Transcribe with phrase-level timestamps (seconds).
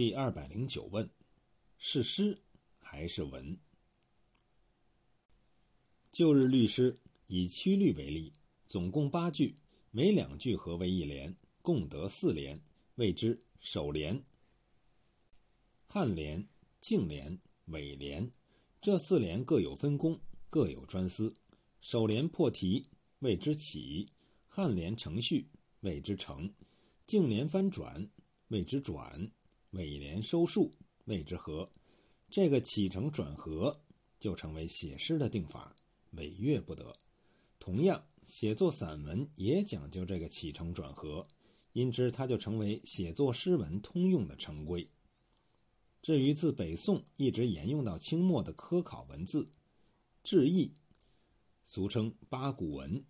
[0.00, 1.06] 第二百零九问：
[1.76, 2.40] 是诗
[2.78, 3.54] 还是文？
[6.10, 8.32] 旧日律诗以七律为例，
[8.66, 9.54] 总共八句，
[9.90, 12.58] 每两句合为一联，共得四联，
[12.94, 14.18] 谓之首联。
[15.86, 16.48] 颔联、
[16.80, 18.26] 颈联、尾联，
[18.80, 21.34] 这四联各有分工，各有专司。
[21.82, 22.88] 首联破题，
[23.18, 24.08] 谓之起；
[24.50, 25.46] 颔联承续，
[25.80, 26.48] 谓之承；
[27.06, 28.10] 颈联翻转，
[28.48, 29.30] 谓之转。
[29.70, 30.72] 尾联收束，
[31.04, 31.70] 谓之和。
[32.28, 33.80] 这个起承转合，
[34.18, 35.74] 就成为写诗的定法，
[36.12, 36.96] 违越不得。
[37.58, 41.26] 同样，写作散文也讲究这个起承转合，
[41.72, 44.88] 因之它就成为写作诗文通用的成规。
[46.02, 49.50] 至于自北宋一直沿用到清末的科考文字，
[50.22, 50.72] 志异，
[51.62, 53.04] 俗称八股文，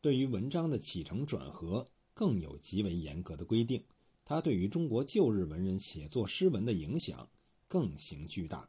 [0.00, 3.82] 对于文章的起承转合更有极为严格的规定。
[4.28, 7.30] 他对于中国旧日文人写作诗文的影响
[7.68, 8.68] 更形巨大，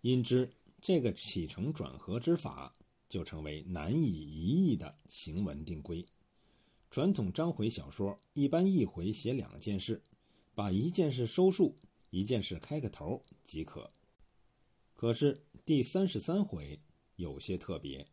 [0.00, 2.72] 因之这个起承转合之法
[3.10, 6.02] 就成为难以移易的行文定规。
[6.90, 10.02] 传统章回小说一般一回写两件事，
[10.54, 11.76] 把一件事收束，
[12.08, 13.90] 一件事开个头即可。
[14.94, 16.80] 可是第三十三回
[17.16, 18.08] 有些特别，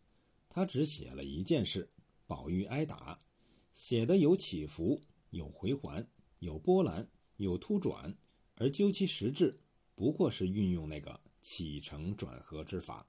[0.50, 1.90] 他只写了一件事：
[2.28, 3.22] 宝玉挨打，
[3.72, 5.02] 写的有起伏。
[5.34, 6.08] 有回环，
[6.40, 8.16] 有波澜，有突转，
[8.54, 9.60] 而究其实质，
[9.96, 13.08] 不过是运用那个起承转合之法。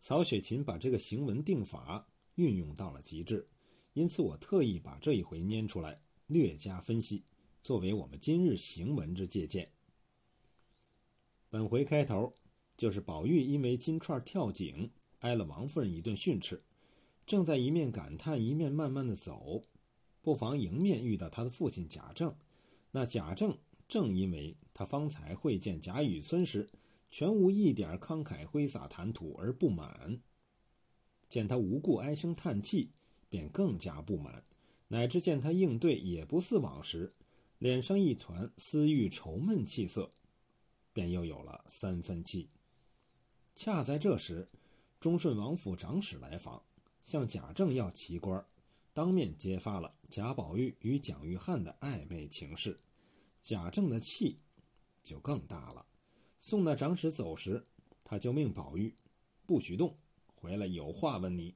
[0.00, 3.46] 曹雪芹把这个行文定法运用到了极致，
[3.92, 7.22] 因此我特意把这一回拈出来，略加分析，
[7.62, 9.70] 作为我们今日行文之借鉴。
[11.50, 12.32] 本回开头
[12.74, 16.62] 就是宝玉因为金钏跳井，挨了王夫人一顿训斥，
[17.26, 19.62] 正在一面感叹，一面慢慢的走。
[20.24, 22.34] 不妨迎面遇到他的父亲贾政，
[22.90, 23.54] 那贾政
[23.86, 26.66] 正因为他方才会见贾雨村时，
[27.10, 30.18] 全无一点慷慨挥洒谈吐而不满，
[31.28, 32.90] 见他无故唉声叹气，
[33.28, 34.42] 便更加不满，
[34.88, 37.12] 乃至见他应对也不似往时，
[37.58, 40.10] 脸上一团私欲愁闷气色，
[40.94, 42.48] 便又有了三分气。
[43.54, 44.48] 恰在这时，
[44.98, 46.62] 忠顺王府长史来访，
[47.02, 48.42] 向贾政要奇官。
[48.94, 52.78] 当面揭发了贾宝玉与蒋玉菡的暧昧情事，
[53.42, 54.38] 贾政的气
[55.02, 55.84] 就更大了。
[56.38, 57.66] 送那长史走时，
[58.04, 58.94] 他就命宝玉
[59.44, 59.98] 不许动，
[60.36, 61.52] 回来有话问你。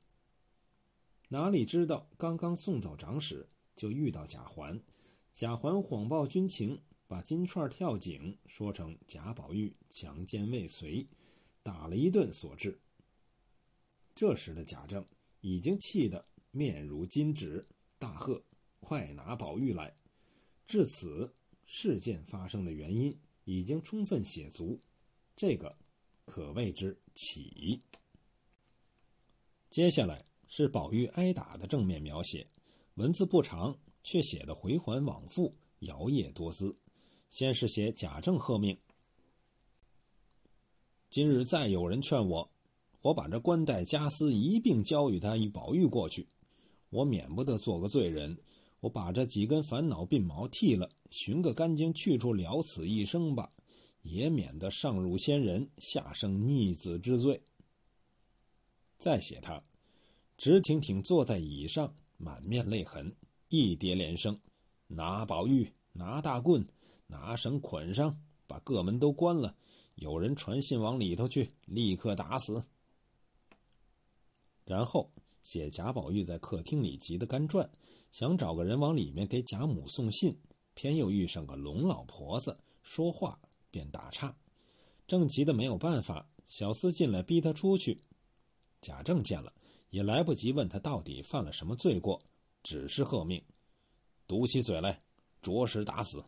[1.29, 4.79] 哪里知道刚刚送走长史，就遇到贾环。
[5.33, 11.07] 贾环谎报军情，把金钏跳井说成贾宝玉强奸未遂，
[11.63, 12.81] 打了一顿所致。
[14.13, 15.07] 这时的贾政
[15.41, 16.27] 已经气得。
[16.59, 17.65] 面如金纸，
[18.01, 18.43] 大喝
[18.81, 19.95] ：“快拿宝玉来！”
[20.67, 21.33] 至此，
[21.67, 24.79] 事件发生的原因已经充分写足，
[25.37, 25.75] 这个
[26.27, 27.81] 可谓之起。
[29.71, 32.45] 接下来是宝玉挨打的正面描写，
[32.95, 36.77] 文字不长，却写的回环往复，摇曳多姿。
[37.29, 38.77] 先是写贾政喝命
[41.09, 42.51] ：“今日再有人劝我，
[43.03, 46.27] 我把这官带家私一并交与他与宝玉过去。”
[46.91, 48.37] 我免不得做个罪人，
[48.81, 53.51] 我把这几根烦恼鬓毛剃了，寻个干净去处了此一生吧，
[54.03, 57.43] 也免得上辱先人，下生逆子之罪。
[58.97, 59.63] 再写他，
[60.39, 63.15] 直挺挺坐在椅上，满面泪痕，
[63.49, 64.41] 一叠连声
[64.89, 66.67] ：“拿宝玉，拿大棍，
[67.07, 69.55] 拿绳捆上，把各门都关了。
[69.97, 72.65] 有人传信往里头去，立刻打死。”
[74.65, 75.13] 然后。
[75.43, 77.71] 写贾宝玉在客厅里急得干转，
[78.11, 80.39] 想找个人往里面给贾母送信，
[80.75, 83.41] 偏又遇上个龙老婆子，说话
[83.71, 84.37] 便打岔，
[85.07, 88.01] 正急得没有办法，小厮进来逼他出去。
[88.81, 89.53] 贾政见了，
[89.91, 92.23] 也来不及问他到底犯了什么罪过，
[92.63, 93.43] 只是喝命
[94.29, 95.01] ：“堵起嘴来，
[95.41, 96.25] 着实打死。”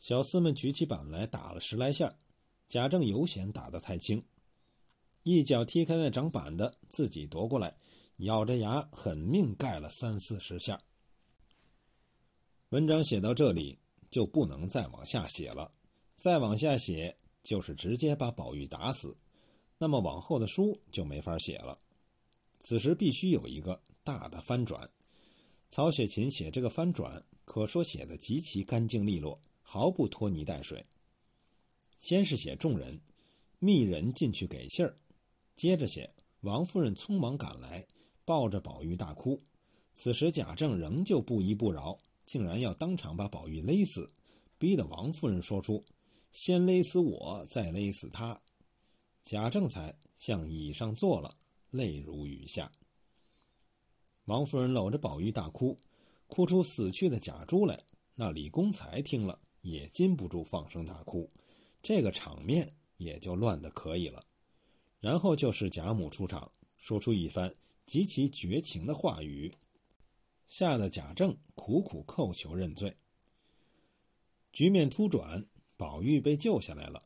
[0.00, 2.16] 小厮们举起板来打了十来下，
[2.68, 4.22] 贾政有嫌打得太轻。
[5.28, 7.76] 一脚踢开那长板的，自己夺过来，
[8.18, 10.80] 咬着牙狠命盖了三四十下。
[12.68, 13.76] 文章写到这里
[14.08, 15.68] 就不能再往下写了，
[16.14, 17.12] 再往下写
[17.42, 19.16] 就是直接把宝玉打死，
[19.78, 21.76] 那么往后的书就没法写了。
[22.60, 24.88] 此时必须有一个大的翻转。
[25.68, 30.86] 曹雪芹写这个翻转，可说写的极其干净利落，毫不拖泥带水。
[31.98, 33.00] 先是写众人，
[33.58, 34.96] 密人进去给信儿。
[35.56, 36.08] 接着写
[36.42, 37.84] 王夫人匆忙赶来，
[38.26, 39.42] 抱着宝玉大哭。
[39.94, 44.08] 此时贾政仍旧不依不饶，竟然要当场把宝玉勒死，
[44.58, 45.82] 逼得王夫人说出
[46.30, 48.38] “先勒死我，再勒死他”。
[49.24, 51.34] 贾政才向椅上坐了，
[51.70, 52.70] 泪如雨下。
[54.26, 55.78] 王夫人搂着宝玉大哭，
[56.26, 57.82] 哭出死去的贾珠来。
[58.14, 61.30] 那李公才听了也禁不住放声大哭，
[61.82, 64.22] 这个场面也就乱得可以了。
[65.00, 67.54] 然后就是贾母出场，说出一番
[67.84, 69.52] 极其绝情的话语，
[70.46, 72.96] 吓得贾政苦苦叩求认罪。
[74.52, 75.46] 局面突转，
[75.76, 77.02] 宝玉被救下来了。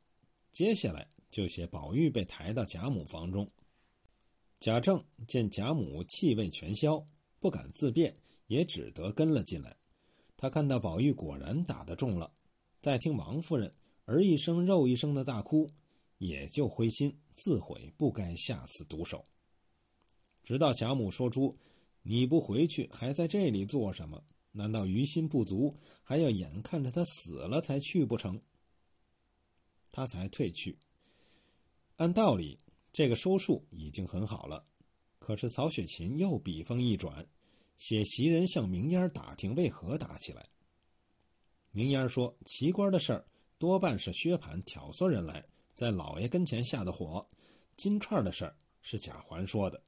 [0.52, 3.50] 接下来就写宝玉被抬到贾母房中。
[4.60, 7.04] 贾政见贾母气味全消，
[7.40, 8.14] 不敢自辩，
[8.46, 9.76] 也只得跟了进来。
[10.36, 12.32] 他看到宝玉果然打得重了，
[12.80, 13.72] 再听王夫人
[14.04, 15.70] 儿一声肉一声的大哭，
[16.20, 19.24] 也就灰心，自悔不该下此毒手。
[20.42, 21.56] 直到贾母说出
[22.04, 24.22] ：“你不回去，还在这里做什么？”
[24.52, 28.38] 难道于心不足，还要眼看着他死了才去不成？
[29.90, 30.78] 他才退去。
[31.96, 32.58] 按道理，
[32.92, 34.66] 这个收束已经很好了。
[35.18, 37.26] 可是曹雪芹又笔锋一转，
[37.76, 40.46] 写袭人向明烟打听为何打起来。
[41.70, 43.24] 明烟说：“奇官的事儿
[43.56, 45.46] 多半是薛蟠挑唆人来，
[45.80, 47.26] 在老爷跟前下的火。
[47.74, 49.82] 金钏的事儿是贾环说的。”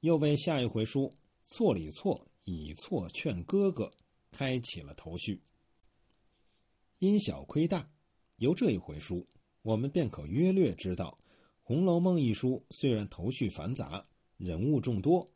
[0.00, 2.26] 又为下一回书错里错。
[2.44, 3.92] 以错劝哥哥，
[4.32, 5.40] 开启了头绪。
[6.98, 7.88] 因小亏大，
[8.36, 9.24] 由这一回书，
[9.62, 11.16] 我们便可约略知道，
[11.62, 14.04] 《红楼梦》一书虽然头绪繁杂，
[14.38, 15.30] 人物众多，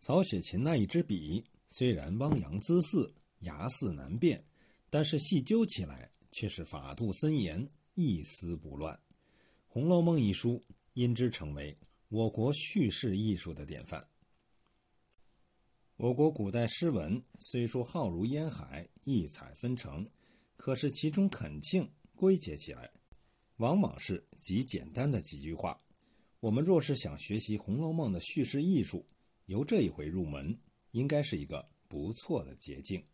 [0.00, 4.44] 曹雪芹那一支笔虽然汪洋恣肆，牙似难辨，
[4.90, 8.94] 但是细究起来却是法度森严，一丝不乱。
[9.68, 10.62] 《红楼梦》一书
[10.94, 11.76] 因之成为
[12.08, 14.06] 我国叙事艺术的典范。
[15.96, 20.08] 我国古代诗文虽说浩如烟海、异彩纷呈，
[20.56, 22.90] 可是其中恳庆归结起来，
[23.56, 25.80] 往往是极简单的几句话。
[26.40, 29.06] 我们若是想学习《红楼梦》的叙事艺术，
[29.46, 30.58] 由这一回入门，
[30.90, 33.04] 应该是一个不错的捷径。